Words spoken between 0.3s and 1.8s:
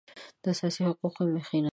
د اساسي حقوقو مخینه